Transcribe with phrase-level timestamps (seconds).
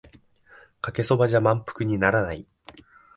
[0.81, 2.47] かけそばじゃ満腹にならない